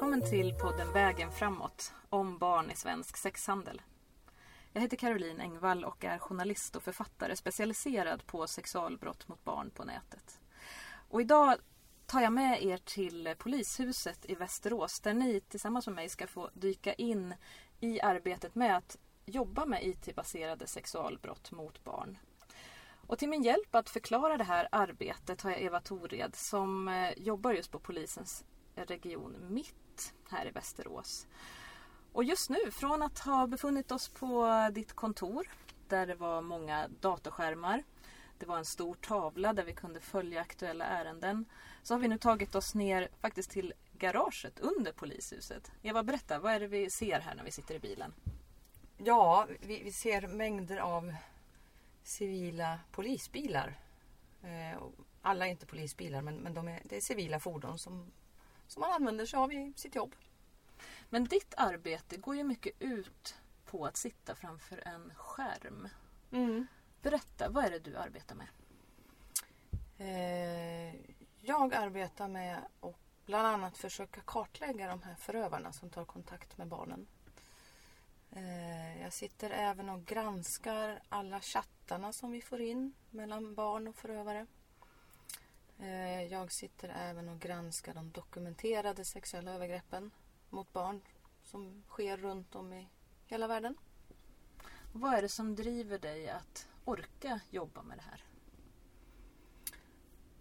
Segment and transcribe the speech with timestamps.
[0.00, 3.82] Välkommen till podden Vägen framåt om barn i svensk sexhandel.
[4.72, 9.84] Jag heter Caroline Engvall och är journalist och författare specialiserad på sexualbrott mot barn på
[9.84, 10.40] nätet.
[11.08, 11.56] Och idag
[12.06, 16.50] tar jag med er till polishuset i Västerås där ni tillsammans med mig ska få
[16.54, 17.34] dyka in
[17.80, 22.18] i arbetet med att jobba med IT-baserade sexualbrott mot barn.
[23.06, 27.12] Och till min hjälp att förklara det här arbetet har jag Eva Tored som eh,
[27.18, 29.74] jobbar just på polisens region Mitt
[30.30, 31.26] här i Västerås.
[32.12, 35.48] Och just nu, från att ha befunnit oss på ditt kontor
[35.88, 37.82] där det var många datorskärmar,
[38.38, 41.44] det var en stor tavla där vi kunde följa aktuella ärenden,
[41.82, 45.72] så har vi nu tagit oss ner faktiskt till garaget under polishuset.
[45.82, 48.14] Eva, berätta, vad är det vi ser här när vi sitter i bilen?
[48.96, 51.14] Ja, vi, vi ser mängder av
[52.02, 53.78] civila polisbilar.
[54.42, 54.82] Eh,
[55.22, 58.12] alla är inte polisbilar men, men de är, det är civila fordon som,
[58.70, 60.14] som man använder sig av i sitt jobb.
[61.08, 65.88] Men ditt arbete går ju mycket ut på att sitta framför en skärm.
[66.32, 66.66] Mm.
[67.02, 68.48] Berätta, vad är det du arbetar med?
[69.98, 70.94] Eh,
[71.40, 72.96] jag arbetar med att
[73.26, 77.06] bland annat försöka kartlägga de här förövarna som tar kontakt med barnen.
[78.30, 83.96] Eh, jag sitter även och granskar alla chattarna som vi får in mellan barn och
[83.96, 84.46] förövare.
[85.82, 90.10] Eh, jag sitter även och granskar de dokumenterade sexuella övergreppen
[90.50, 91.00] mot barn
[91.42, 92.88] som sker runt om i
[93.26, 93.76] hela världen.
[94.92, 98.24] Vad är det som driver dig att orka jobba med det här?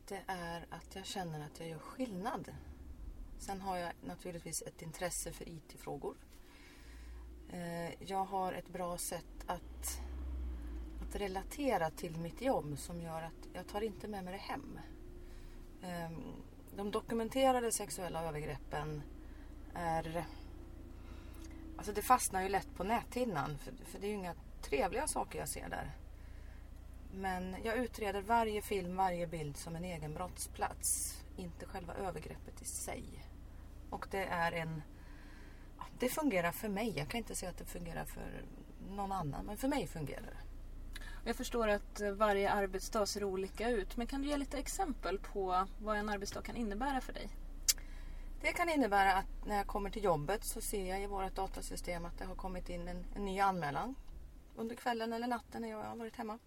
[0.07, 2.55] Det är att jag känner att jag gör skillnad.
[3.39, 6.17] Sen har jag naturligtvis ett intresse för IT-frågor.
[7.49, 10.01] Eh, jag har ett bra sätt att,
[11.01, 14.79] att relatera till mitt jobb som gör att jag tar inte med mig det hem.
[15.83, 16.33] Ehm,
[16.75, 19.02] de dokumenterade sexuella övergreppen
[19.73, 20.26] är...
[21.77, 25.39] Alltså det fastnar ju lätt på näthinnan för, för det är ju inga trevliga saker
[25.39, 25.92] jag ser där.
[27.14, 31.17] Men jag utreder varje film, varje bild som en egen brottsplats.
[31.37, 33.03] Inte själva övergreppet i sig.
[33.89, 34.82] Och det är en...
[35.99, 36.93] Det fungerar för mig.
[36.98, 38.43] Jag kan inte säga att det fungerar för
[38.89, 39.45] någon annan.
[39.45, 40.48] Men för mig fungerar det.
[41.23, 43.97] Jag förstår att varje arbetsdag ser olika ut.
[43.97, 47.30] Men kan du ge lite exempel på vad en arbetsdag kan innebära för dig?
[48.41, 52.05] Det kan innebära att när jag kommer till jobbet så ser jag i vårt datasystem
[52.05, 53.95] att det har kommit in en, en ny anmälan
[54.55, 56.39] under kvällen eller natten när jag har varit hemma.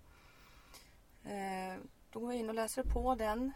[1.24, 1.80] Eh,
[2.10, 3.52] då går jag in och läser på den.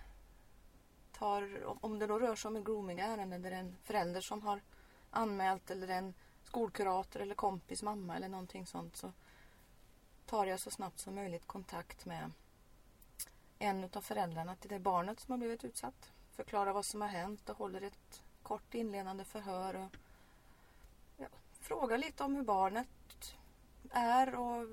[1.18, 4.60] Tar, om det då rör sig om en groomingärende där en förälder som har
[5.10, 9.12] anmält eller en skolkurator eller kompis mamma eller någonting sånt så
[10.26, 12.30] tar jag så snabbt som möjligt kontakt med
[13.58, 16.12] en av föräldrarna till det barnet som har blivit utsatt.
[16.32, 19.74] Förklarar vad som har hänt och håller ett kort inledande förhör.
[19.76, 19.96] Och,
[21.16, 21.26] ja,
[21.60, 23.36] frågar lite om hur barnet
[23.90, 24.68] är och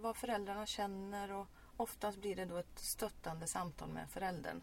[0.00, 1.32] vad föräldrarna känner.
[1.32, 4.62] Och oftast blir det då ett stöttande samtal med föräldern.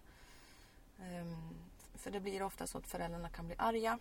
[1.00, 1.56] Um,
[1.96, 4.00] för det blir ofta så att föräldrarna kan bli arga.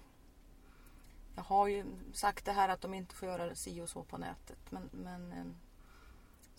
[1.36, 4.18] Jag har ju sagt det här att de inte får göra si och så på
[4.18, 4.70] nätet.
[4.70, 5.56] Men, men ehm,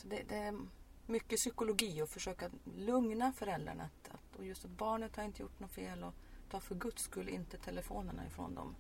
[0.01, 0.59] så det, det, är
[1.05, 3.83] mycket psykologi att försöka lugna föräldrarna.
[3.83, 6.03] Att, att, och just att barnet har inte gjort något fel.
[6.03, 6.13] Och,
[6.51, 8.75] ta för guds skull inte telefonerna ifrån dem.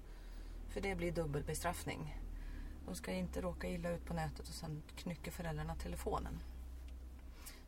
[0.69, 2.17] För det blir dubbel bestraffning.
[2.85, 6.39] De ska inte råka illa ut på nätet och sen knycker föräldrarna telefonen.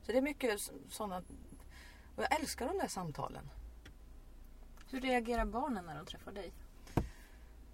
[0.02, 0.60] Så det är mycket
[0.90, 1.24] sådana...
[2.16, 3.50] Och jag älskar de där samtalen.
[4.90, 6.52] Hur reagerar barnen när de träffar dig?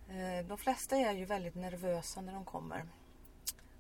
[0.09, 2.85] Eh, de flesta är ju väldigt nervösa när de kommer.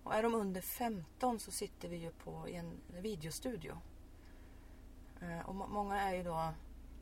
[0.09, 3.77] Och är de under 15 så sitter vi ju på en videostudio.
[5.21, 6.53] Eh, och många är ju då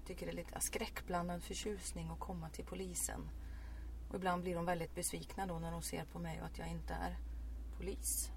[0.06, 3.30] tycker det är lite skräckblandad förtjusning att komma till polisen.
[4.10, 6.68] Och ibland blir de väldigt besvikna då när de ser på mig och att jag
[6.68, 7.18] inte är
[7.78, 8.32] polis.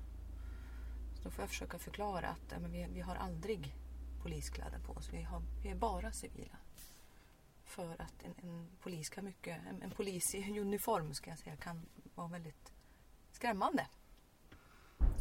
[1.14, 3.74] Så då får jag försöka förklara att men vi, vi har aldrig
[4.22, 5.08] poliskläder på oss.
[5.12, 6.58] Vi, har, vi är bara civila.
[7.64, 11.56] För att en, en polis kan mycket, en, en, polis i uniform ska jag säga
[11.56, 12.72] kan vara väldigt
[13.32, 13.86] skrämmande.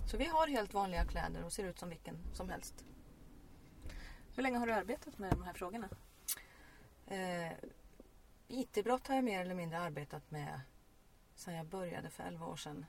[0.09, 2.85] Så vi har helt vanliga kläder och ser ut som vilken som helst.
[4.35, 5.89] Hur länge har du arbetat med de här frågorna?
[7.07, 7.51] Eh,
[8.47, 10.61] IT-brott har jag mer eller mindre arbetat med
[11.35, 12.85] sedan jag började för 11 år sedan.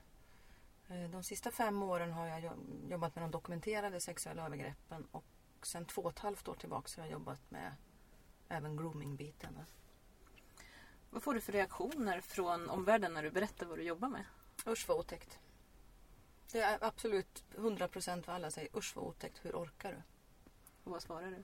[0.87, 2.53] Eh, de sista fem åren har jag
[2.89, 5.25] jobbat med de dokumenterade sexuella övergreppen och
[5.61, 7.75] sedan två och ett halvt år tillbaka har jag jobbat med
[8.49, 9.59] även grooming-biten.
[11.09, 14.23] Vad får du för reaktioner från omvärlden när du berättar vad du jobbar med?
[14.67, 15.39] Usch vad otäckt.
[16.51, 18.77] Det är absolut 100% vad alla säger.
[18.77, 20.01] Usch vad otäckt, hur orkar du?
[20.83, 21.43] Och vad svarar du?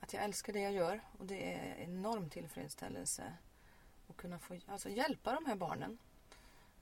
[0.00, 3.32] att jag älskar det jag gör och det är enorm tillfredsställelse
[4.06, 5.98] och kunna få alltså, hjälpa de här barnen.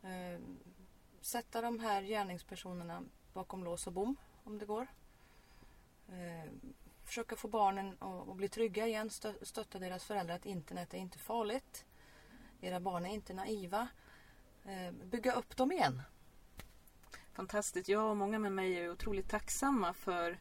[0.03, 0.41] Eh,
[1.21, 4.87] sätta de här gärningspersonerna bakom lås och bom om det går.
[6.09, 6.51] Eh,
[7.05, 10.99] försöka få barnen att, att bli trygga igen, stö, stötta deras föräldrar att internet är
[10.99, 11.85] inte farligt.
[12.61, 13.89] Era barn är inte naiva.
[14.65, 16.03] Eh, bygga upp dem igen.
[17.37, 17.89] Fantastiskt.
[17.89, 20.39] Jag och många med mig är otroligt tacksamma för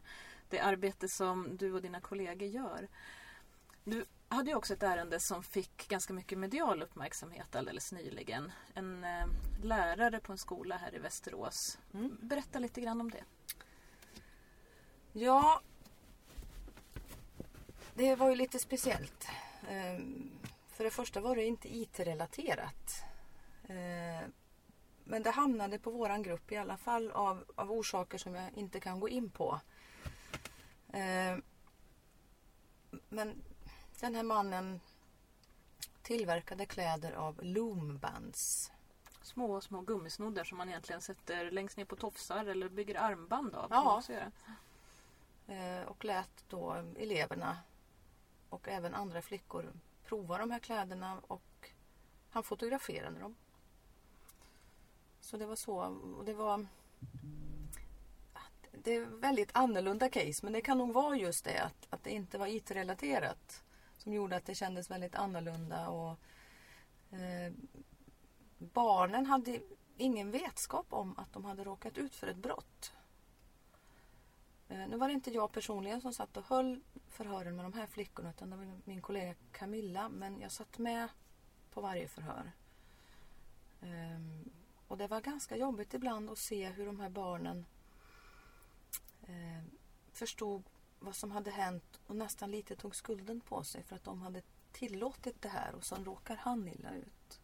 [0.48, 2.88] det arbete som du och dina kollegor gör.
[3.84, 8.52] Du hade ju också ett ärende som fick ganska mycket medial uppmärksamhet alldeles nyligen.
[8.74, 9.26] En eh,
[9.62, 11.78] lärare på en skola här i Västerås.
[11.94, 12.18] Mm.
[12.20, 13.24] Berätta lite grann om det.
[15.12, 15.60] Ja,
[17.94, 19.28] det var ju lite speciellt.
[19.68, 20.30] Ehm,
[20.68, 23.04] för det första var det inte IT-relaterat.
[25.08, 28.80] Men det hamnade på våran grupp i alla fall av, av orsaker som jag inte
[28.80, 29.60] kan gå in på.
[30.92, 31.42] Ehm,
[33.08, 33.42] men
[34.00, 34.80] den här mannen
[36.02, 38.72] tillverkade kläder av loombands.
[39.22, 43.70] Små, små gummisnoddar som man egentligen sätter längst ner på tofsar eller bygger armband av.
[43.70, 44.02] Ja.
[45.86, 47.58] Och lät då eleverna
[48.48, 49.72] och även andra flickor
[50.04, 51.70] prova de här kläderna och
[52.30, 53.36] han fotograferade dem.
[55.26, 55.78] Så det var så.
[56.18, 56.66] Och det var
[58.72, 62.10] det är väldigt annorlunda case men det kan nog vara just det att, att det
[62.10, 63.64] inte var IT-relaterat
[63.96, 66.18] som gjorde att det kändes väldigt annorlunda och
[67.10, 67.52] eh,
[68.58, 69.60] barnen hade
[69.96, 72.92] ingen vetskap om att de hade råkat ut för ett brott.
[74.68, 77.86] Eh, nu var det inte jag personligen som satt och höll förhören med de här
[77.86, 80.08] flickorna utan det var min kollega Camilla.
[80.08, 81.08] Men jag satt med
[81.70, 82.52] på varje förhör.
[83.80, 84.20] Eh,
[84.88, 87.66] och det var ganska jobbigt ibland att se hur de här barnen
[89.22, 89.62] eh,
[90.12, 90.62] förstod
[90.98, 94.42] vad som hade hänt och nästan lite tog skulden på sig för att de hade
[94.72, 97.40] tillåtit det här och sen råkar han illa ut.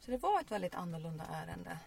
[0.00, 1.78] Så det var ett väldigt annorlunda ärende.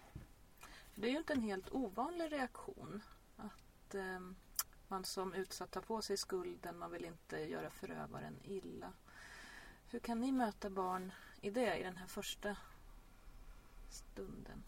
[0.96, 3.04] Det är ju inte en helt ovanlig reaktion
[3.38, 4.20] att eh,
[4.88, 8.94] man som utsatt tar på sig skulden, man vill inte göra förövaren illa.
[9.90, 12.58] Hur kan ni möta barn i det, i den här första
[13.96, 14.64] stunden?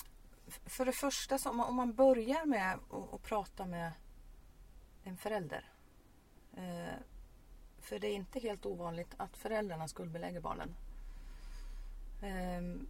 [0.66, 2.80] För det första, så om man börjar med
[3.14, 3.92] att prata med
[5.04, 5.72] en förälder.
[6.58, 7.00] Eh,
[7.80, 10.76] för det är inte helt ovanligt att föräldrarna skuldbelägger barnen.
[12.22, 12.88] Eh,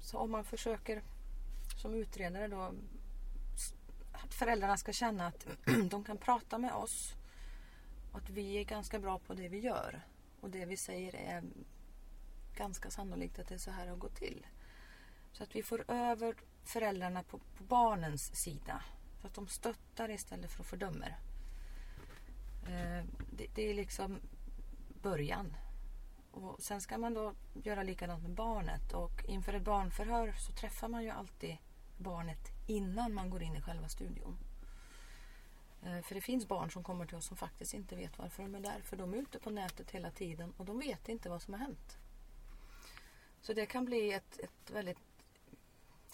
[0.00, 1.02] så om man försöker
[1.82, 2.74] som utredare då
[4.12, 5.46] att föräldrarna ska känna att
[5.90, 7.14] de kan prata med oss
[8.12, 10.00] och att vi är ganska bra på det vi gör.
[10.40, 11.42] Och det vi säger är
[12.56, 14.46] ganska sannolikt att det är så här det har gått till.
[15.32, 16.34] Så att vi får över
[16.64, 18.82] föräldrarna på, på barnens sida.
[19.20, 21.18] Så att de stöttar istället för att fördömer.
[22.66, 24.18] Eh, det, det, är liksom
[25.02, 25.56] början.
[26.30, 28.92] Och sen ska man då göra likadant med barnet.
[28.92, 31.56] Och inför ett barnförhör så träffar man ju alltid
[31.98, 34.38] barnet innan man går in i själva studion.
[35.82, 38.54] Eh, för det finns barn som kommer till oss som faktiskt inte vet varför de
[38.54, 38.80] är där.
[38.80, 41.60] För de är ute på nätet hela tiden och de vet inte vad som har
[41.60, 41.98] hänt.
[43.40, 44.98] Så det kan bli ett, ett väldigt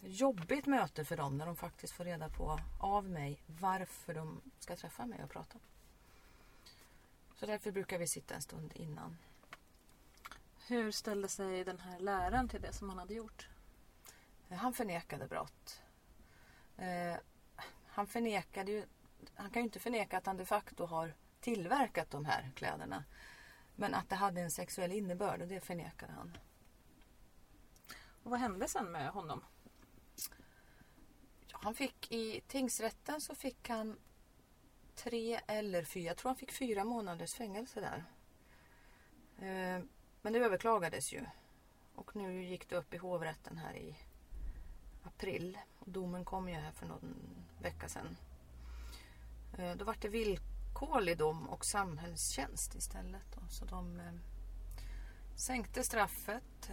[0.06, 4.76] jobbigt möte för dem när de faktiskt får reda på av mig varför de ska
[4.76, 5.58] träffa mig och prata.
[7.36, 9.16] Så därför brukar vi sitta en stund innan.
[10.66, 13.48] Hur ställde sig den här läraren till det som han hade gjort?
[14.50, 15.80] Han förnekade brott.
[16.76, 17.16] Eh,
[17.86, 18.84] han förnekade ju,
[19.34, 23.04] han kan ju inte förneka att han de facto har tillverkat de här kläderna.
[23.76, 26.38] Men att det hade en sexuell innebörd och det förnekade han.
[28.22, 29.44] Och vad hände sen med honom?
[31.62, 33.96] Han fick i tingsrätten så fick han
[34.94, 38.04] tre eller fyra, jag tror han fick fyra månaders fängelse där.
[39.38, 39.84] Eh,
[40.22, 41.24] men det överklagades ju.
[41.94, 43.96] Och nu gick det upp i hovrätten här i
[45.02, 45.58] april.
[45.78, 47.14] Och domen kom ju här för någon
[47.62, 48.16] vecka sedan.
[49.58, 53.36] Eh, då var det villkorlig dom och samhällstjänst istället.
[53.50, 54.12] Så de eh,
[55.36, 56.70] sänkte straffet.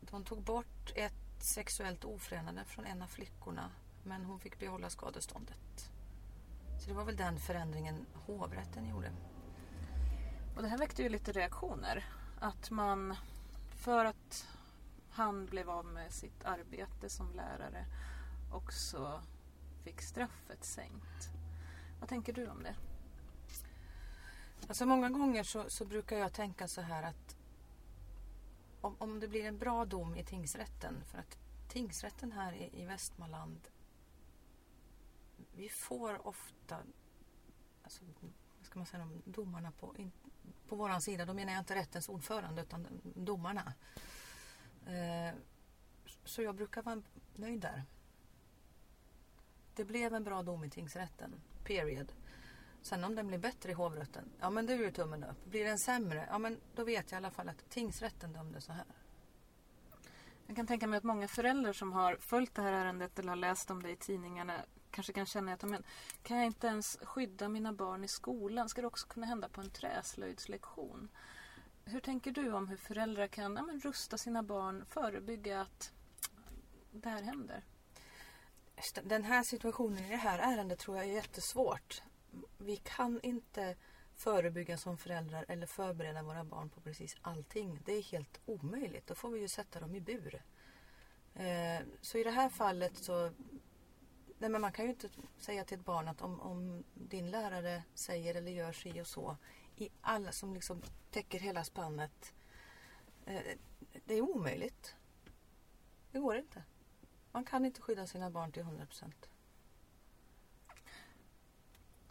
[0.00, 3.70] De tog bort ett sexuellt ofredande från en av flickorna.
[4.06, 5.90] Men hon fick behålla skadeståndet.
[6.80, 9.12] Så det var väl den förändringen hovrätten gjorde.
[10.56, 12.04] Och det här väckte ju lite reaktioner.
[12.40, 13.16] Att man
[13.68, 14.48] för att
[15.10, 17.86] han blev av med sitt arbete som lärare
[18.52, 19.20] och så
[19.84, 21.30] fick straffet sänkt.
[22.00, 22.74] Vad tänker du om det?
[24.68, 27.36] Alltså många gånger så, så brukar jag tänka så här att
[28.80, 32.86] om, om, det blir en bra dom i tingsrätten för att tingsrätten här i, i
[32.86, 33.60] Västmanland
[35.56, 36.78] vi får ofta
[37.82, 38.04] alltså,
[38.58, 40.12] vad ska man säga domarna på, in,
[40.68, 41.24] på våran sida.
[41.24, 43.74] Då menar jag inte rättens ordförande utan domarna.
[44.86, 45.34] Eh,
[46.24, 47.02] så jag brukar vara
[47.34, 47.82] nöjd där.
[49.74, 51.34] Det blev en bra dom i tingsrätten.
[51.64, 52.12] Period.
[52.82, 55.44] Sen om den blir bättre i hovrätten, ja men det är ju tummen upp.
[55.44, 58.72] Blir den sämre, ja men då vet jag i alla fall att tingsrätten dömde så
[58.72, 58.86] här.
[60.46, 63.36] Jag kan tänka mig att många föräldrar som har följt det här ärendet eller har
[63.36, 64.54] läst om det i tidningarna
[64.96, 65.82] kanske kan känna att men,
[66.22, 68.68] kan jag inte ens skydda mina barn i skolan?
[68.68, 71.08] Ska det också kunna hända på en träslöjdslektion?
[71.84, 75.92] Hur tänker du om hur föräldrar kan ja, men, rusta sina barn, förebygga att
[76.92, 77.64] det här händer?
[79.02, 82.02] Den här situationen i det här ärendet tror jag är jättesvårt.
[82.58, 83.76] Vi kan inte
[84.14, 87.80] förebygga som föräldrar eller förbereda våra barn på precis allting.
[87.84, 89.06] Det är helt omöjligt.
[89.06, 90.42] Då får vi ju sätta dem i bur.
[91.34, 93.30] Eh, så i det här fallet så...
[94.38, 97.82] Nej men man kan ju inte säga till ett barn att om, om din lärare
[97.94, 99.36] säger eller gör si och så
[99.76, 102.34] i alla som liksom täcker hela spannet.
[103.26, 103.42] Eh,
[104.04, 104.96] det är omöjligt.
[106.12, 106.62] Det går inte.
[107.32, 109.28] Man kan inte skydda sina barn till 100 procent.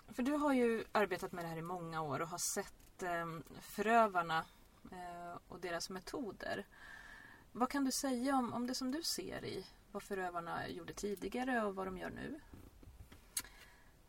[0.07, 3.39] För du har ju arbetat med det här i många år och har sett eh,
[3.61, 4.45] förövarna
[4.91, 6.65] eh, och deras metoder.
[7.51, 11.65] Vad kan du säga om, om det som du ser i vad förövarna gjorde tidigare
[11.65, 12.39] och vad de gör nu?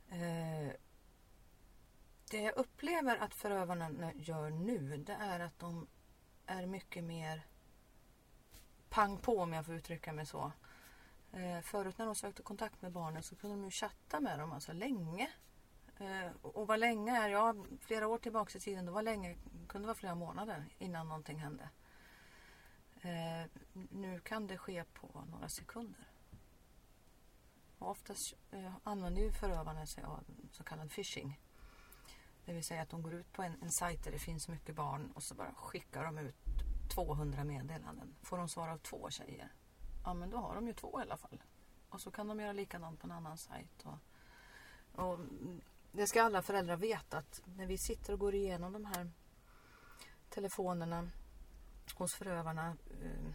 [0.08, 0.72] Eh,
[2.30, 5.86] det jag upplever att förövarna gör nu det är att de
[6.46, 7.46] är mycket mer
[8.88, 10.52] pang på om jag får uttrycka mig så.
[11.32, 14.52] Eh, förut när de sökte kontakt med barnen så kunde de ju chatta med dem
[14.52, 15.30] alltså länge.
[15.98, 19.36] Eh, och vad länge är, ja flera år tillbaka i tiden, då var länge,
[19.68, 21.68] kunde vara flera månader innan någonting hände.
[23.06, 23.46] Eh,
[23.90, 26.08] nu kan det ske på några sekunder.
[27.78, 31.40] Och oftast eh, använder ju förövarna sig av så kallad phishing.
[32.44, 34.74] Det vill säga att de går ut på en, en sajt där det finns mycket
[34.74, 36.36] barn och så bara skickar de ut
[36.94, 38.14] 200 meddelanden.
[38.22, 39.52] Får de svar av två tjejer,
[40.04, 41.42] ja men då har de ju två i alla fall.
[41.88, 43.84] Och så kan de göra likadant på en annan sajt.
[43.84, 43.98] Och,
[45.04, 45.18] och
[45.92, 49.10] det ska alla föräldrar veta att när vi sitter och går igenom de här
[50.28, 51.10] telefonerna
[51.98, 52.76] hos förövarna.
[53.02, 53.32] Eh,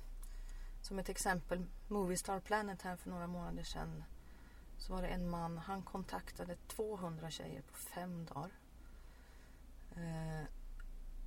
[0.82, 4.03] som ett exempel, Moviestar Planet här för några månader sedan.
[4.77, 8.51] Så var det en man, han kontaktade 200 tjejer på fem dagar.
[9.96, 10.46] Eh,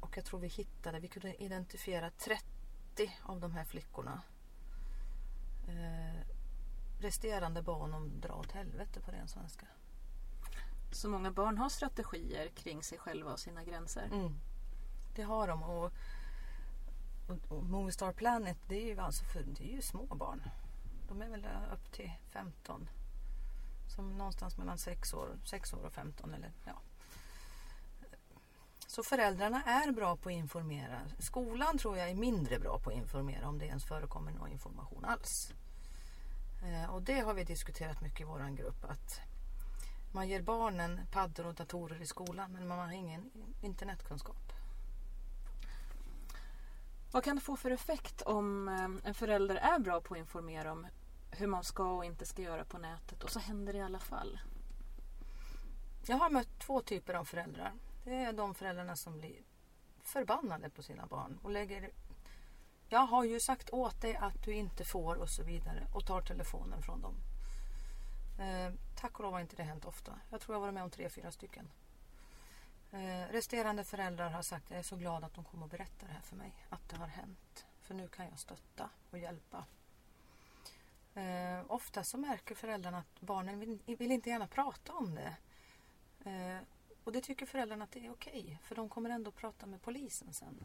[0.01, 4.23] och jag tror vi hittade, vi kunde identifiera 30 av de här flickorna.
[5.69, 6.27] Eh,
[7.01, 9.67] resterande barn om dra åt helvete på ren svenska.
[10.93, 14.09] Så många barn har strategier kring sig själva och sina gränser?
[14.13, 14.35] Mm.
[15.15, 15.63] Det har de.
[15.63, 15.93] Och,
[17.27, 20.43] och, och Movistar Planet det är ju alltså för, det är ju små barn.
[21.09, 22.89] De är väl upp till 15.
[23.97, 26.81] Som någonstans mellan 6 år, 6 år och 15 eller ja.
[28.87, 31.01] Så föräldrarna är bra på att informera.
[31.19, 35.05] Skolan tror jag är mindre bra på att informera om det ens förekommer någon information
[35.05, 35.53] alls.
[36.65, 38.85] Eh, och det har vi diskuterat mycket i vår grupp.
[38.85, 39.21] Att
[40.13, 43.31] man ger barnen paddor och datorer i skolan men man har ingen
[43.63, 44.54] internetkunskap.
[47.15, 50.73] Vad kan det få för effekt om eh, en förälder är bra på att informera
[50.73, 50.87] om
[51.31, 53.99] hur man ska och inte ska göra på nätet och så händer det i alla
[53.99, 54.41] fall?
[56.07, 57.73] Jag har mött två typer av föräldrar.
[58.05, 59.43] Det är de föräldrarna som blir
[60.03, 61.91] förbannade på sina barn och lägger
[62.89, 66.21] Jag har ju sagt åt dig att du inte får och så vidare och tar
[66.21, 67.15] telefonen från dem.
[68.41, 70.19] Eh, tack och lov har inte det hänt ofta.
[70.31, 71.71] Jag tror jag har varit med om tre, fyra stycken.
[72.95, 76.07] Eh, resterande föräldrar har sagt att jag är så glad att de kom och berättade
[76.07, 76.53] det här för mig.
[76.69, 77.67] Att det har hänt.
[77.81, 79.65] För nu kan jag stötta och hjälpa.
[81.15, 85.37] Eh, ofta så märker föräldrarna att barnen vill, vill inte gärna prata om det.
[86.31, 86.59] Eh,
[87.05, 88.43] och det tycker föräldrarna att det är okej.
[88.43, 90.65] Okay, för de kommer ändå prata med polisen sen.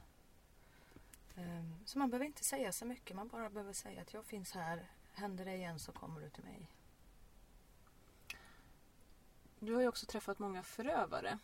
[1.36, 3.15] Eh, så man behöver inte säga så mycket.
[3.15, 4.86] Man bara behöver säga att jag finns här.
[5.13, 6.67] Händer det igen så kommer du till mig.
[9.59, 11.39] Du har ju också träffat många förövare.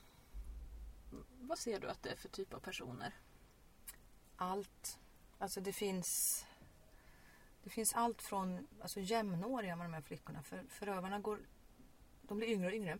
[1.42, 3.14] Vad ser du att det är för typ av personer?
[4.36, 5.00] Allt.
[5.38, 6.46] Alltså det finns
[7.64, 10.44] det finns allt från alltså jämnåriga med de här flickorna.
[10.44, 11.40] För, förövarna går,
[12.22, 12.98] de blir yngre och yngre.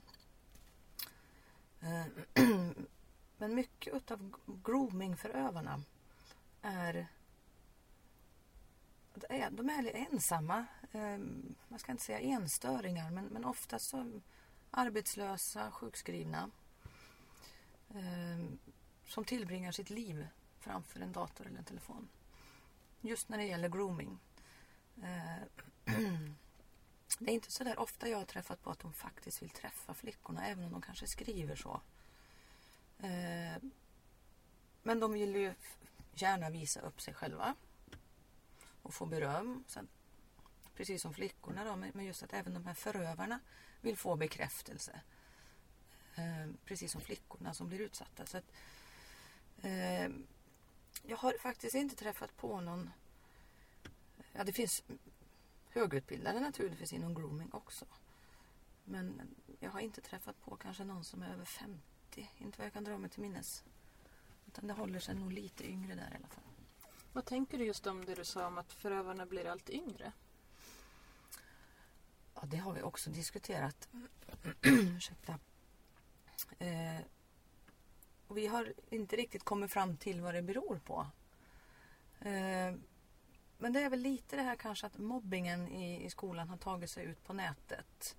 [1.80, 2.06] Eh,
[3.38, 5.82] men mycket av groomingförövarna
[6.62, 7.08] är
[9.50, 10.66] de är ensamma.
[10.92, 11.18] Eh,
[11.68, 14.22] Man ska inte säga enstöringar men, men ofta så
[14.72, 16.52] arbetslösa, sjukskrivna
[17.96, 18.58] Ehm,
[19.06, 20.28] som tillbringar sitt liv
[20.60, 22.10] framför en dator eller en telefon.
[23.02, 24.20] Just när det gäller grooming.
[25.04, 25.44] Eh,
[27.20, 29.94] det är inte så där ofta jag har träffat på att de faktiskt vill träffa
[29.94, 31.82] flickorna även om de kanske skriver så.
[33.00, 33.64] Eh,
[34.84, 35.54] men de vill ju
[36.14, 37.56] gärna visa upp sig själva.
[38.82, 39.64] och få beröm.
[39.68, 39.88] Sen,
[40.76, 43.40] precis som flickorna då, men just att även de här förövarna
[43.82, 45.02] vill få bekräftelse.
[46.16, 48.26] Eh, precis som flickorna som blir utsatta.
[48.26, 48.52] Så att,
[49.62, 50.10] eh,
[51.04, 52.90] jag har faktiskt inte träffat på någon...
[54.34, 54.84] Ja, det finns
[55.70, 57.86] högutbildade naturligtvis inom grooming också.
[58.84, 62.32] Men jag har inte träffat på kanske någon som är över 50.
[62.38, 63.64] Inte vad jag kan dra mig till minnes.
[64.48, 66.44] Utan det håller sig nog lite yngre där i alla fall.
[67.14, 70.12] Vad tänker du just om det du sa om att förövarna blir allt yngre?
[72.36, 73.90] Ja, det har vi också diskuterat.
[74.62, 75.40] Ursäkta.
[76.60, 77.02] Eh,
[78.28, 81.08] och vi har inte riktigt kommit fram till vad det beror på.
[82.20, 82.76] Eh,
[83.58, 86.90] men det är väl lite det här kanske att mobbingen i, i skolan har tagit
[86.90, 88.18] sig ut på nätet.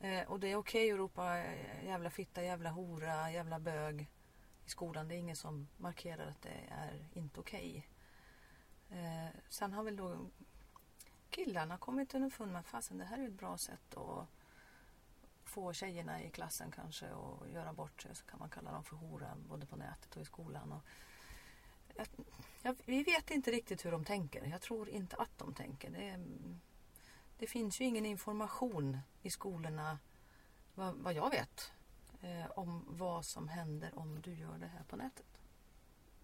[0.00, 4.10] Eh, och det är okej att ropa eh, jävla fitta, jävla hora, jävla bög
[4.66, 5.08] i skolan.
[5.08, 7.88] Det är ingen som markerar att det är inte okej.
[8.90, 10.30] Eh, sen har väl då
[11.30, 14.28] killarna kommit underfund med att fasen det här är ett bra sätt att
[15.48, 18.16] få tjejerna i klassen kanske att göra bort sig.
[18.16, 20.72] Så kan man kalla dem för hora både på nätet och i skolan.
[20.72, 20.82] Och
[21.96, 22.06] jag,
[22.62, 24.44] jag, vi vet inte riktigt hur de tänker.
[24.44, 25.90] Jag tror inte att de tänker.
[25.90, 26.24] Det,
[27.38, 29.98] det finns ju ingen information i skolorna,
[30.74, 31.72] vad, vad jag vet,
[32.20, 35.40] eh, om vad som händer om du gör det här på nätet.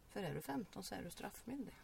[0.09, 1.75] För är du 15 så är du straffmyndig.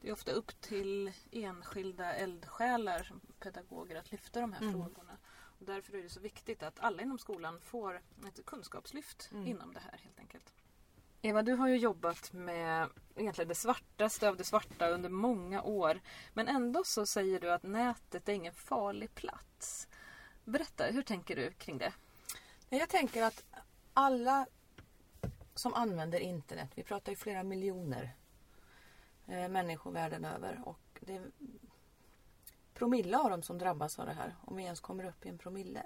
[0.00, 4.72] Det är ofta upp till enskilda eldsjälar, pedagoger, att lyfta de här mm.
[4.72, 5.16] frågorna.
[5.58, 9.46] Och därför är det så viktigt att alla inom skolan får ett kunskapslyft mm.
[9.46, 10.52] inom det här helt enkelt.
[11.22, 16.00] Eva, du har ju jobbat med egentligen det svartaste av det svarta under många år.
[16.34, 19.88] Men ändå så säger du att nätet är ingen farlig plats.
[20.44, 21.92] Berätta, hur tänker du kring det?
[22.68, 23.44] Jag tänker att
[23.94, 24.46] alla
[25.54, 28.16] som använder internet, vi pratar ju flera miljoner
[29.26, 31.30] eh, människor världen över och det är
[32.76, 35.38] promille av dem som drabbas av det här, om vi ens kommer upp i en
[35.38, 35.82] promille.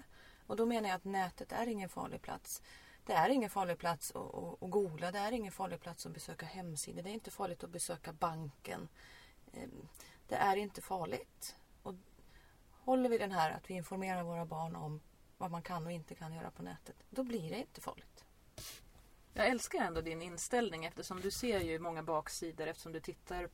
[0.46, 2.62] Och då menar jag att nätet är ingen farlig plats.
[3.06, 6.12] Det är ingen farlig plats att, att, att googla, det är ingen farlig plats att
[6.12, 8.88] besöka hemsidor, det är inte farligt att besöka banken.
[9.52, 9.88] Ehm,
[10.28, 11.56] det är inte farligt.
[11.82, 11.94] Och
[12.72, 15.00] håller vi den här att vi informerar våra barn om
[15.38, 18.24] vad man kan och inte kan göra på nätet, då blir det inte farligt.
[19.34, 23.48] Jag älskar ändå din inställning eftersom du ser ju många baksidor eftersom du tittar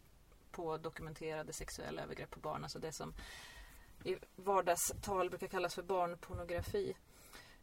[0.56, 2.62] på dokumenterade sexuella övergrepp på barn.
[2.62, 3.14] Alltså det som
[4.04, 6.96] i vardagstal brukar kallas för barnpornografi.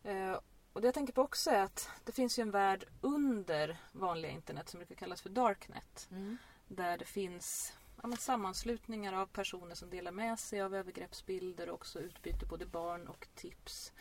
[0.03, 0.39] Eh,
[0.73, 4.31] och det jag tänker på också är att det finns ju en värld under vanliga
[4.31, 6.07] internet som brukar kallas för darknet.
[6.11, 6.37] Mm.
[6.67, 11.99] Där det finns ja, sammanslutningar av personer som delar med sig av övergreppsbilder och också
[11.99, 13.93] utbyter både barn och tips.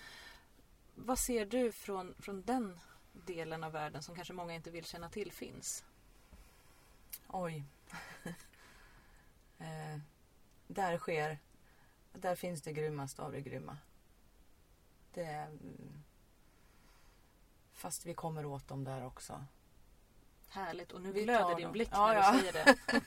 [0.94, 2.80] Vad ser du från, från den
[3.12, 5.84] delen av världen som kanske många inte vill känna till finns?
[7.28, 7.64] Oj.
[9.62, 9.98] Eh,
[10.66, 11.38] där sker,
[12.12, 13.78] där finns det grymmaste av det grymma.
[15.14, 16.02] Det, mm,
[17.72, 19.44] fast vi kommer åt dem där också.
[20.48, 20.92] Härligt.
[20.92, 22.32] Och nu vi glöder din blick när ja.
[22.32, 22.76] du säger det.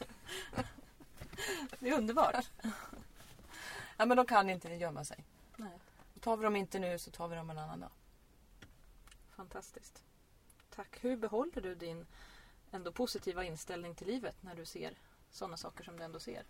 [1.79, 2.51] det är underbart.
[3.97, 5.23] ja, men de kan inte gömma sig.
[5.55, 5.79] Nej.
[6.19, 7.91] tar vi dem inte nu så tar vi dem en annan dag.
[9.29, 10.03] Fantastiskt.
[10.69, 10.97] Tack.
[11.03, 12.05] Hur behåller du din
[12.71, 14.97] ändå positiva inställning till livet när du ser
[15.35, 16.43] sådana saker som du ändå ser?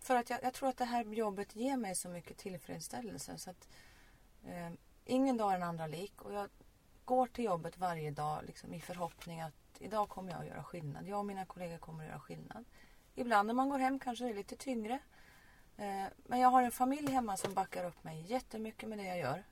[0.00, 3.38] För att jag, jag tror att det här jobbet ger mig så mycket tillfredsställelse.
[3.38, 3.68] Så att,
[4.44, 4.70] eh,
[5.04, 6.22] ingen dag är den andra lik.
[6.22, 6.48] Och jag
[7.04, 11.06] går till jobbet varje dag liksom, i förhoppning att idag kommer jag att göra skillnad.
[11.06, 12.64] Jag och mina kollegor kommer att göra skillnad.
[13.14, 14.98] Ibland när man går hem kanske det är lite tyngre.
[15.76, 19.18] Eh, men jag har en familj hemma som backar upp mig jättemycket med det jag
[19.18, 19.44] gör.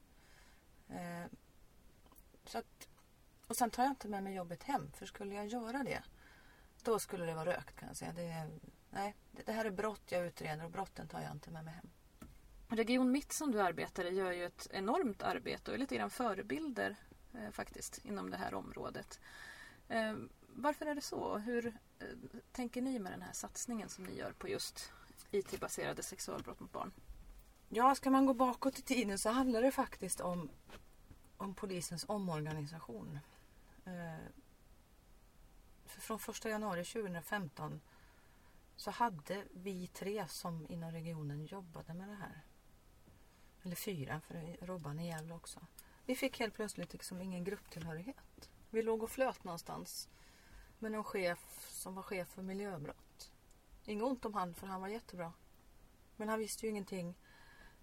[0.88, 1.26] Eh,
[2.44, 2.88] så att,
[3.46, 4.92] och sen tar jag inte med mig jobbet hem.
[4.92, 6.02] För skulle jag göra det,
[6.82, 8.12] då skulle det vara rökt kan jag säga.
[8.12, 8.50] Det,
[8.90, 11.90] nej, det, här är brott jag utreder och brotten tar jag inte med mig hem.
[12.68, 16.10] Region Mitt som du arbetar i gör ju ett enormt arbete och är lite grann
[16.10, 16.96] förebilder
[17.34, 19.20] eh, faktiskt inom det här området.
[19.88, 20.14] Eh,
[20.48, 21.38] varför är det så?
[21.38, 22.06] Hur eh,
[22.52, 24.92] tänker ni med den här satsningen som ni gör på just
[25.30, 26.92] IT-baserade sexualbrott mot barn?
[27.68, 30.50] Ja, ska man gå bakåt i tiden så handlar det faktiskt om,
[31.36, 33.18] om polisens omorganisation.
[33.86, 34.26] Eh,
[35.84, 37.80] för från 1 januari 2015
[38.76, 42.42] så hade vi tre som inom regionen jobbade med det här.
[43.62, 45.66] Eller fyra, för Robban är Gävle också.
[46.06, 48.50] Vi fick helt plötsligt liksom ingen grupptillhörighet.
[48.70, 50.08] Vi låg och flöt någonstans
[50.78, 53.32] med någon chef som var chef för miljöbrott.
[53.84, 55.32] Inget ont om han, för han var jättebra.
[56.16, 57.14] Men han visste ju ingenting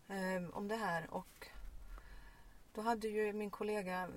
[0.07, 1.47] eh, om det här och
[2.73, 4.09] då hade ju min kollega,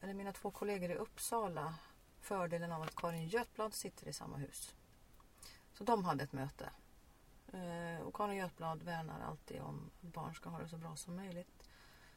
[0.00, 1.74] eller mina två kollegor i Uppsala
[2.20, 4.74] fördelen av att Karin Götblad sitter i samma hus.
[5.72, 6.70] Så de hade ett möte.
[7.52, 11.16] Eh, och Karin Götblad värnar alltid om att barn ska ha det så bra som
[11.16, 11.68] möjligt.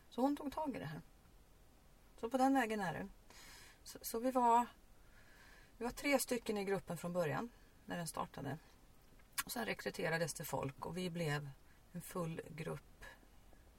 [0.10, 1.02] Så hon tog tag i det här.
[2.20, 3.08] Så på den vägen är det.
[3.84, 4.66] Så, så vi, var,
[5.78, 7.50] vi var tre stycken i gruppen från början
[7.86, 8.58] när den startade.
[9.46, 11.50] Och sen rekryterades det folk och vi blev
[11.92, 13.06] en full grupp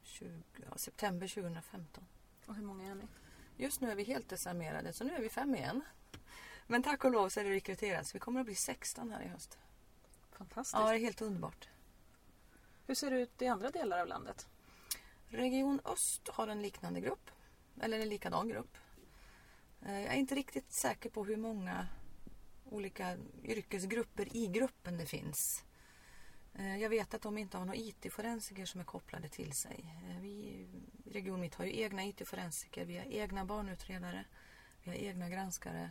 [0.03, 2.07] 20, ja, september 2015.
[2.47, 3.05] Och hur många är ni?
[3.63, 5.81] Just nu är vi helt desarmerade så nu är vi fem igen.
[6.67, 8.15] Men tack och lov så är det rekryterats.
[8.15, 9.59] Vi kommer att bli 16 här i höst.
[10.33, 10.75] Fantastiskt.
[10.79, 11.69] Ja, det är helt underbart.
[12.87, 14.47] Hur ser det ut i andra delar av landet?
[15.29, 17.31] Region Öst har en liknande grupp.
[17.81, 18.77] Eller en likadan grupp.
[19.83, 21.87] Eh, Jag är inte riktigt säker på hur många
[22.65, 25.65] olika yrkesgrupper i gruppen det finns.
[26.55, 29.85] Eh, Jag vet att de inte har några IT-forensiker som är kopplade till sig.
[30.11, 30.67] Eh, Vi
[31.13, 34.25] Region Mitt har ju egna IT-forensiker, vi har egna barnutredare,
[34.83, 35.91] vi har egna granskare,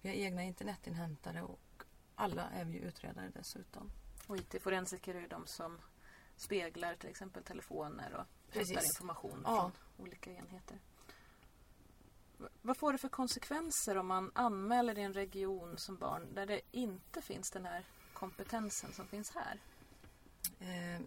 [0.00, 1.82] vi har egna internetinhämtare och
[2.14, 3.90] alla är vi utredare dessutom.
[4.26, 5.78] Och IT-forensiker är ju de som
[6.36, 9.70] speglar till exempel telefoner och hämtar information Ja.
[9.96, 10.78] från olika enheter.
[12.62, 16.60] Vad får det för konsekvenser om man anmäler i en region som barn där det
[16.70, 19.60] inte finns den här kompetensen som finns här?
[20.60, 21.00] Eh,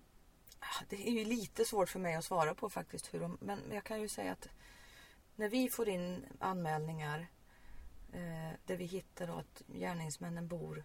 [0.89, 3.13] det är ju lite svårt för mig att svara på faktiskt.
[3.13, 4.49] Hur de, men jag kan ju säga att
[5.35, 7.27] när vi får in anmälningar
[8.13, 10.83] eh, där vi hittar då att gärningsmännen bor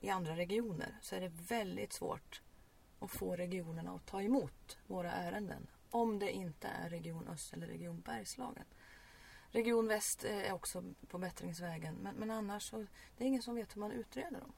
[0.00, 2.42] i andra regioner så är det väldigt svårt
[2.98, 5.66] att få regionerna att ta emot våra ärenden.
[5.90, 8.64] Om det inte är Region Öst eller Region Bergslagen.
[9.50, 13.54] Region Väst eh, är också på bättringsvägen men, men annars så det är ingen som
[13.54, 14.52] vet hur man utreder dem.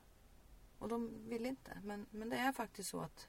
[0.78, 1.78] Och de vill inte.
[1.82, 3.28] Men, men det är faktiskt så att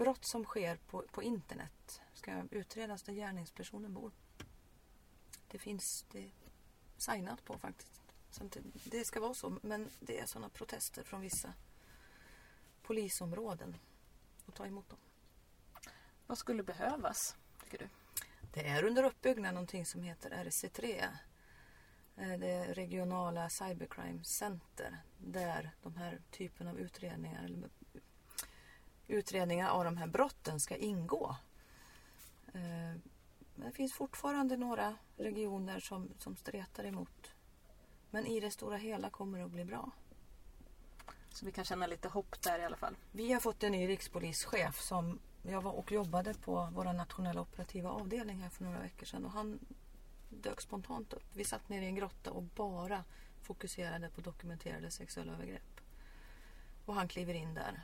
[0.00, 4.12] brott som sker på, på internet ska utredas där gärningspersonen bor.
[5.48, 6.30] Det finns det
[6.96, 8.02] signat på faktiskt.
[8.30, 9.58] Så det, det ska vara så.
[9.62, 11.54] Men det är sådana protester från vissa
[12.82, 13.76] polisområden.
[14.46, 14.98] Och ta emot dem.
[16.26, 17.88] Vad skulle behövas, tycker du?
[18.52, 21.08] Det är under uppbyggnad någonting som heter RC3.
[22.16, 27.70] Eh, Det regionala cybercrime center där de här typen av utredningar eller
[29.10, 31.36] utredningar av de här brotten ska ingå.
[32.54, 33.00] Eh,
[33.54, 37.34] Men det finns fortfarande några regioner som, som stretar emot.
[38.10, 39.90] Men i det stora hela kommer det att bli bra.
[41.32, 42.96] Så vi kan känna lite hopp där i alla fall.
[43.12, 47.90] Vi har fått en ny rikspolischef som jag var och jobbade på vår nationella operativa
[47.90, 49.58] avdelning här för några veckor sedan och han
[50.28, 51.24] dök spontant upp.
[51.34, 53.04] Vi satt nere i en grotta och bara
[53.42, 55.80] fokuserade på dokumenterade sexuella övergrepp.
[56.86, 57.82] Och han kliver in där.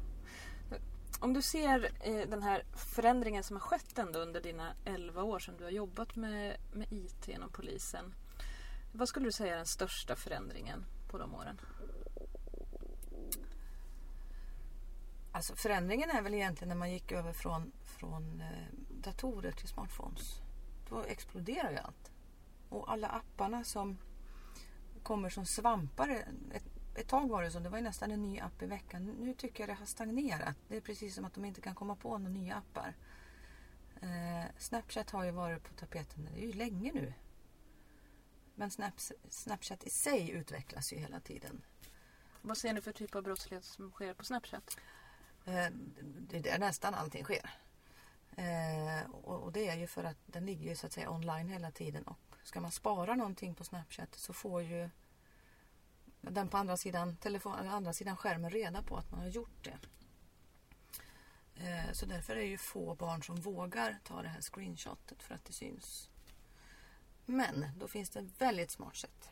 [1.23, 5.39] Om du ser eh, den här förändringen som har skett ändå under dina 11 år
[5.39, 8.15] som du har jobbat med, med IT inom polisen.
[8.93, 11.61] Vad skulle du säga är den största förändringen på de åren?
[15.33, 20.41] Alltså förändringen är väl egentligen när man gick över från, från eh, datorer till smartphones.
[20.89, 22.13] Då exploderar ju allt.
[22.69, 23.99] Och alla apparna som
[25.03, 26.25] kommer som svampar.
[27.03, 29.05] Ett, tag var det så, det var ju nästan en ny app i veckan.
[29.07, 30.57] Nu tycker jag det har stagnerat.
[30.69, 32.95] Det är precis som att de inte kan komma på några nya appar.
[34.03, 37.13] Eh, Snapchat har ju varit på tapeten, det är ju länge nu.
[38.55, 41.63] Men Snaps, Snapchat i sig utvecklas ju hela tiden.
[42.43, 44.77] Vad ser ni för typ av brottslighet som sker på Snapchat?
[45.45, 45.67] Eh,
[46.03, 47.51] Det är där nästan allting sker.
[48.37, 51.49] Eh, och och det är ju för att den ligger ju så att säga online
[51.49, 52.03] hela tiden.
[52.03, 54.91] Och ska man spara någonting på Snapchat så får ju
[56.31, 59.65] den på andra sidan, telefon, eller andra sidan skärmen reda på att man har gjort
[59.65, 59.79] det.
[61.55, 65.35] Eh, Så därför är det ju få barn som vågar ta det här screenshotet för
[65.35, 66.09] att det syns.
[67.27, 69.31] Men då finns det ett väldigt smart sätt.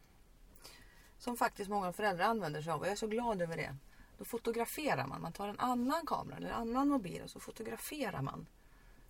[1.19, 3.77] Som faktiskt många föräldrar använder sig av och jag är så glad över det.
[4.19, 5.23] Då fotograferar man.
[5.23, 8.47] Man tar en annan kamera eller en annan mobil och så fotograferar man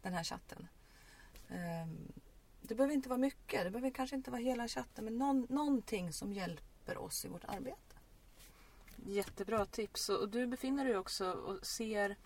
[0.02, 0.68] den här chatten.
[1.48, 2.12] Ehm,
[2.60, 3.64] det behöver inte vara mycket.
[3.64, 7.44] Det behöver kanske inte vara hela chatten men någon, någonting som hjälper oss i vårt
[7.44, 7.96] arbete.
[8.96, 10.08] Jättebra tips.
[10.08, 12.16] Och du befinner dig också och ser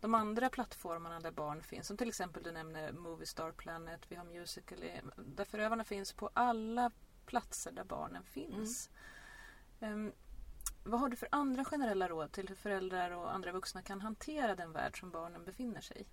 [0.00, 1.86] de andra plattformarna där barn finns.
[1.86, 4.90] Som till exempel du nämner Movie Star Planet, vi har Musical.ly.
[5.16, 6.90] Där förövarna finns på alla
[7.26, 8.90] platser där barnen finns.
[9.80, 10.12] Ehm,
[10.84, 14.54] Vad har du för andra generella råd till hur föräldrar och andra vuxna kan hantera
[14.56, 16.06] den värld som barnen befinner sig i?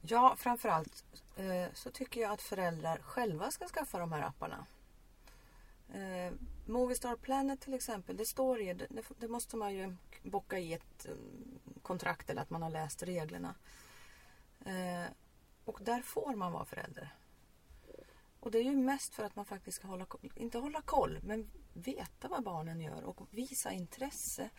[0.00, 1.04] Ja, framförallt
[1.36, 4.66] eh, så tycker jag att föräldrar själva ska skaffa de här apparna.
[5.94, 6.32] Eh,
[6.66, 11.06] Movistar Planet till exempel, det står ju, det, det måste man ju bocka i ett
[11.06, 13.54] mm, kontrakt eller att man har läst reglerna.
[14.64, 15.12] Eh,
[15.64, 17.14] och där får man vara förälder.
[18.40, 21.50] Och det är ju mest för att man faktiskt ska hålla, inte hålla koll, men
[21.72, 24.50] veta vad barnen gör och visa intresse.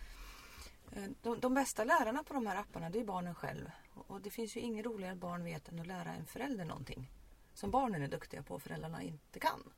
[0.92, 3.72] Eh, de, de, bästa lärarna på de här apparna det är barnen själv.
[3.94, 7.12] Och det finns ju inget roligare att barn vet än att lära en förälder någonting.
[7.54, 9.74] Som barnen är duktiga på och föräldrarna inte kan.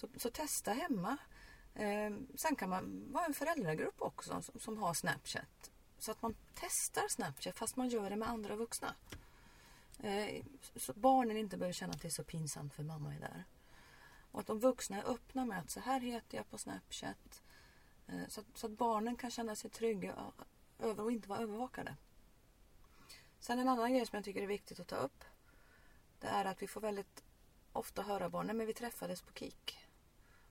[0.00, 1.16] Så, så testa hemma.
[1.74, 5.70] Eh, sen kan man vara en föräldragrupp också som, som, har Snapchat.
[5.98, 8.94] Så att man testar Snapchat fast man gör det med andra vuxna.
[9.98, 10.44] Eh,
[10.76, 13.44] så att barnen inte behöver känna att det är så pinsamt för mamma är där.
[14.32, 17.42] Och att de vuxna är öppna med att så här heter jag på Snapchat.
[18.06, 20.14] Eh, så, att, så att barnen kan känna sig trygga
[20.78, 21.96] över och inte vara övervakade.
[23.40, 25.24] Sen en annan grej som jag tycker är viktigt att ta upp.
[26.20, 27.24] Det är att vi får väldigt
[27.72, 29.89] ofta höra barnen, men vi träffades på KIK.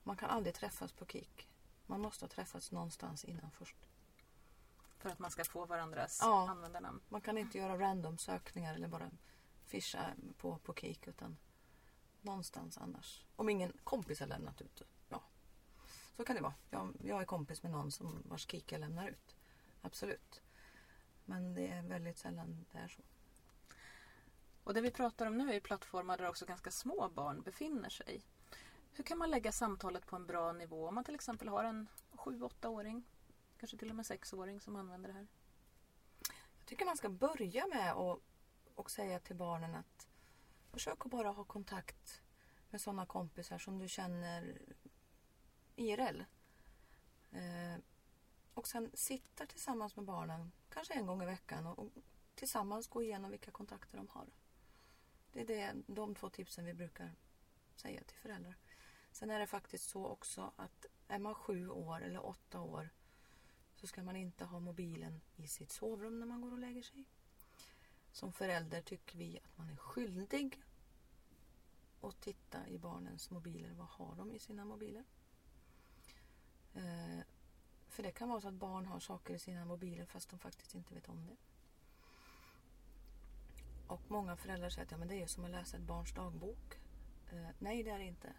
[0.02, 1.48] Man kan aldrig träffas på KIK.
[1.86, 3.76] Man måste ha träffats någonstans innan först.
[4.98, 7.00] För att man ska få varandras ja, användarnamn?
[7.08, 9.10] Man kan inte göra random sökningar eller bara
[9.64, 11.36] fischa på, på KIK utan
[12.20, 13.24] någonstans annars.
[13.36, 15.22] Om ingen kompis har lämnat ut Ja,
[16.16, 16.54] så kan det vara.
[16.70, 19.36] Jag, jag är kompis med någon som vars KIK jag lämnar ut.
[19.82, 20.42] Absolut.
[21.24, 23.02] Men det är väldigt sällan det är så.
[24.64, 28.22] Och det vi pratar om nu är plattformar där också ganska små barn befinner sig.
[29.00, 31.88] Hur kan man lägga samtalet på en bra nivå om man till exempel har en
[32.12, 33.04] 7-8-åring,
[33.58, 35.26] kanske till och med 6-åring som använder det här?
[36.58, 38.18] Jag tycker man ska börja med att
[38.74, 40.08] och säga till barnen att
[40.70, 42.22] försök att bara ha kontakt
[42.70, 44.58] med sådana kompisar som du känner
[45.76, 46.20] IRL.
[47.30, 47.80] Eh,
[48.54, 51.90] och sen sitta tillsammans med barnen, kanske en gång i veckan och, och
[52.34, 54.26] tillsammans gå igenom vilka kontakter de har.
[55.32, 57.14] Det är det, de två tipsen vi brukar
[57.76, 58.56] säga till föräldrar.
[59.12, 62.90] Sen är det faktiskt så också att är man sju år eller åtta år
[63.76, 67.04] så ska man inte ha mobilen i sitt sovrum när man går och lägger sig.
[68.12, 70.62] Som förälder tycker vi att man är skyldig
[72.00, 73.72] att titta i barnens mobiler.
[73.72, 75.04] Vad har de i sina mobiler?
[76.74, 77.20] Eh,
[77.88, 80.74] för det kan vara så att barn har saker i sina mobiler fast de faktiskt
[80.74, 81.36] inte vet om det.
[83.86, 86.78] Och många föräldrar säger att ja, men det är som att läsa ett barns dagbok.
[87.32, 88.32] Eh, nej, det är det inte.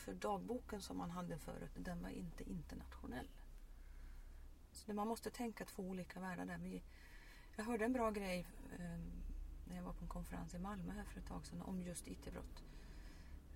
[0.00, 3.28] För dagboken som man hade förut, den var inte internationell.
[4.72, 6.58] Så man måste tänka två olika världar där.
[6.58, 6.82] Vi,
[7.56, 8.46] jag hörde en bra grej
[8.78, 8.98] eh,
[9.64, 12.08] när jag var på en konferens i Malmö här för ett tag sedan om just
[12.08, 12.64] IT-brott.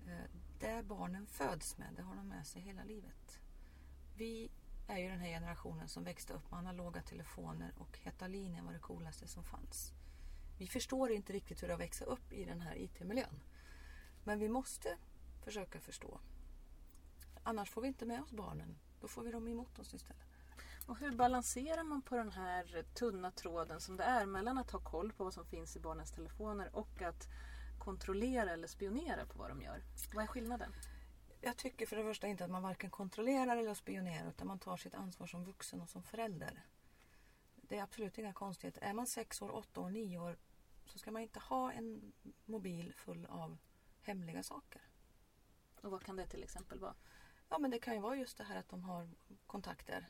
[0.07, 0.29] Eh,
[0.59, 3.39] det barnen föds med, det har de med sig hela livet.
[4.15, 4.51] Vi
[4.87, 8.73] är ju den här generationen som växte upp med analoga telefoner och heta linjen var
[8.73, 9.93] det coolaste som fanns.
[10.57, 13.43] Vi förstår inte riktigt hur det har att växa upp i den här IT-miljön.
[14.23, 14.97] Men vi måste
[15.43, 16.19] försöka förstå.
[17.47, 18.77] Annars får vi inte med oss barnen.
[19.01, 20.23] Då får vi dem emot oss istället.
[20.87, 24.79] Och hur balanserar man på den här tunna tråden som det är mellan att ha
[24.79, 27.27] koll på vad som finns i barnens telefoner och att
[27.79, 29.83] kontrollera eller spionera på vad de gör?
[30.13, 30.73] Vad är skillnaden?
[31.41, 34.77] Jag tycker för det första inte att man varken kontrollerar eller spionerar utan man tar
[34.77, 36.65] sitt ansvar som vuxen och som förälder.
[37.55, 38.81] Det är absolut inga konstigheter.
[38.81, 40.37] Är man sex år, åtta år, nio år
[40.85, 42.13] så ska man inte ha en
[42.45, 43.57] mobil full av
[44.01, 44.81] hemliga saker.
[45.81, 46.95] Och vad kan det till exempel vara?
[47.49, 49.09] Ja men det kan ju vara just det här att de har
[49.47, 50.07] kontakter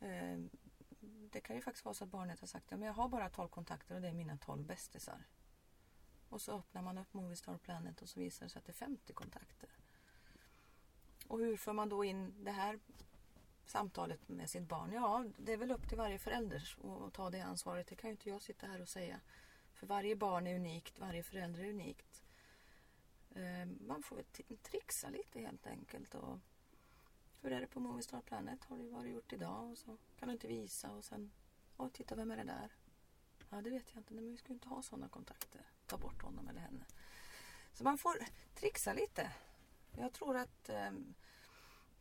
[0.00, 0.38] Eh,
[1.02, 3.30] det kan ju faktiskt vara så att barnet har sagt att ja, jag har bara
[3.30, 5.26] 12 kontakter och det är mina 12 bästisar.
[6.28, 8.86] Och så öppnar man upp Movistar Planet och så visar det sig att det är
[8.86, 9.68] 50 kontakter.
[11.26, 12.78] Och hur får man då in det här
[13.66, 14.92] samtalet med sitt barn?
[14.92, 17.86] Ja, det är väl upp till varje förälder att ta det ansvaret.
[17.86, 19.20] Det kan ju inte jag sitta här och säga.
[19.72, 22.22] För varje barn är unikt, varje förälder är unikt.
[23.34, 24.22] Eh, man får
[24.62, 26.38] trixa lite helt enkelt och
[27.40, 28.64] hur är det på Movistar Planet?
[28.64, 29.70] Har du varit gjort idag?
[29.70, 31.30] Och så kan du inte visa och sen,
[31.76, 32.72] ja titta vem är det där?
[33.50, 35.66] Ja det vet jag inte, men vi ska inte ha sådana kontakter.
[35.86, 36.84] Ta bort honom eller henne.
[37.72, 38.16] Så man får
[38.54, 39.32] trixa lite.
[39.96, 40.90] Jag tror att eh,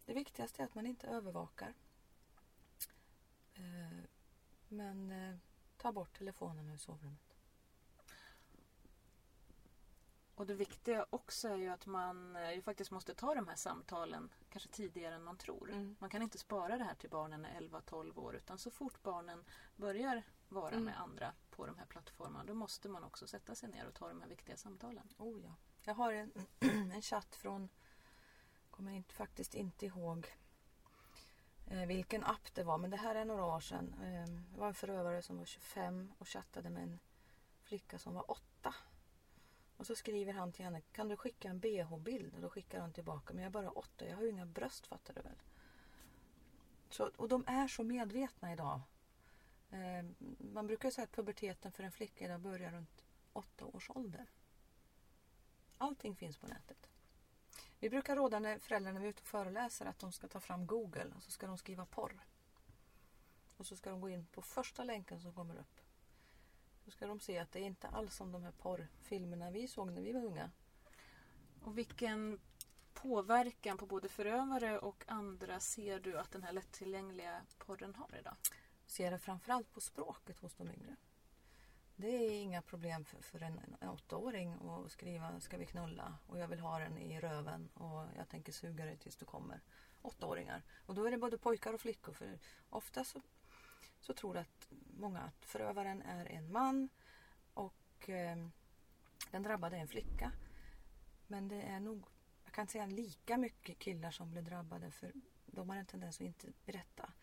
[0.06, 1.74] det viktigaste är att man inte övervakar.
[3.54, 4.04] Eh,
[4.68, 5.36] men eh,
[5.78, 7.29] ta bort telefonen ur sovrummet.
[10.40, 13.56] Och det viktiga också är ju att man eh, ju faktiskt måste ta de här
[13.56, 15.72] samtalen kanske tidigare än man tror.
[15.72, 15.96] Mm.
[16.00, 19.44] Man kan inte spara det här till barnen är 11-12 år utan så fort barnen
[19.76, 20.84] börjar vara mm.
[20.84, 24.08] med andra på de här plattformarna då måste man också sätta sig ner och ta
[24.08, 25.14] de här viktiga samtalen.
[25.18, 25.56] Oh ja.
[25.84, 26.32] Jag har en,
[26.94, 27.70] en chatt från,
[28.72, 30.28] kommer inte, faktiskt inte ihåg
[31.68, 32.78] eh, vilken app det var.
[32.78, 33.96] Men det här är några år sedan.
[34.02, 37.00] Eh, det var en förövare som var 25 och chattade med en
[37.64, 38.76] flicka som var 8.
[39.80, 42.36] Och så skriver han till henne, kan du skicka en bh-bild?
[42.36, 44.88] Och då skickar han tillbaka, men jag är bara åtta, jag har ju inga bröst
[44.88, 45.42] fattar du väl.
[46.90, 48.82] Så, och de är så medvetna idag.
[49.72, 50.06] Eh,
[50.54, 54.26] man brukar säga att puberteten för en flicka idag börjar runt åtta års ålder.
[55.78, 56.90] Allting finns på nätet.
[57.80, 61.12] Vi brukar råda när föräldrarna är ute och föreläser att de ska ta fram Google
[61.16, 62.20] och så ska de skriva porr.
[63.58, 65.80] Och så ska de gå in på första länken som kommer upp.
[66.90, 69.92] Då ska de se att det är inte alls som de här porrfilmerna vi såg
[69.92, 70.52] när vi var unga.
[71.62, 72.40] Och vilken
[72.94, 78.36] påverkan på både förövare och andra ser du att den här lättillgängliga porren har idag?
[78.86, 80.96] Ser det framförallt på språket hos de yngre.
[81.96, 86.40] Det är inga problem för, för en, en åttaåring att skriva ska vi knulla och
[86.40, 89.62] jag vill ha den i röven och jag tänker suga dig tills du kommer.
[90.02, 90.64] Åttaåringar.
[90.86, 93.22] Och då är det både pojkar och flickor för ofta så,
[94.02, 96.90] så tror att många att förövaren är en man
[97.54, 98.38] och eh,
[99.32, 100.32] den drabbade är en flicka.
[101.28, 102.06] Men det är nog,
[102.44, 105.12] jag kan säga lika mycket killar som blir drabbade för
[105.46, 107.14] de har en tendens att inte berätta.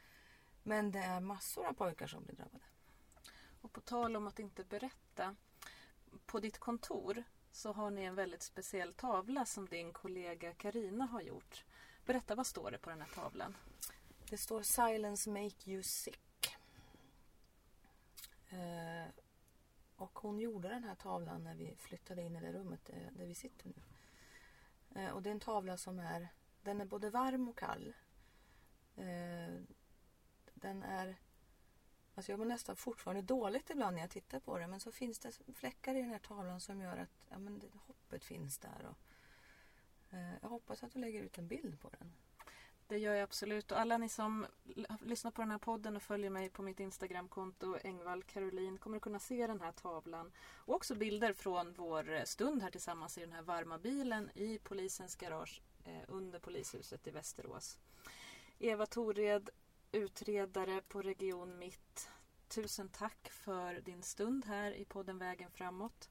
[0.62, 2.65] Men det är massor av pojkar som blir drabbade.
[3.61, 5.37] Och på tal om att inte berätta.
[6.27, 11.21] På ditt kontor så har ni en väldigt speciell tavla som din kollega Karina har
[11.21, 11.65] gjort.
[12.05, 13.57] Berätta, vad står det på den här tavlan?
[14.31, 16.26] Det står Silence make you sick.
[18.51, 19.09] Eh,
[19.97, 23.27] och hon gjorde den här tavlan när vi flyttade in i det rummet där, där
[23.27, 23.83] vi sitter nu.
[25.01, 26.29] Eh, och det är en tavla som är,
[26.63, 27.95] den är både varm och kall.
[28.97, 29.61] Eh,
[30.55, 31.17] den är
[32.17, 35.19] Alltså jag mår nästan fortfarande dåligt ibland när jag tittar på den men så finns
[35.19, 38.87] det fläckar i den här tavlan som gör att ja, men det, hoppet finns där.
[38.87, 38.99] Och,
[40.17, 42.13] eh, jag hoppas att du lägger ut en bild på den.
[42.88, 43.72] Det gör jag absolut.
[43.72, 44.46] Och alla ni som
[45.01, 49.03] lyssnar på den här podden och följer mig på mitt Instagramkonto Engvall Caroline kommer att
[49.03, 50.33] kunna se den här tavlan.
[50.55, 54.59] Och också bilder från vår eh, stund här tillsammans i den här varma bilen i
[54.59, 57.79] polisens garage eh, under polishuset i Västerås.
[58.59, 59.51] Eva Tored
[59.92, 62.11] utredare på Region Mitt.
[62.49, 66.11] Tusen tack för din stund här i podden Vägen framåt.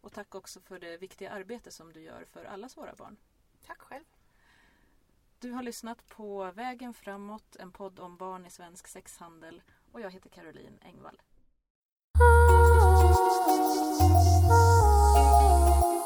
[0.00, 3.16] Och tack också för det viktiga arbete som du gör för allas våra barn.
[3.66, 4.04] Tack själv.
[5.40, 10.10] Du har lyssnat på Vägen framåt, en podd om barn i svensk sexhandel och jag
[10.10, 11.20] heter Caroline Engvall.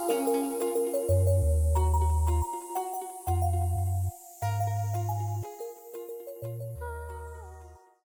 [0.07, 0.44] Thank you.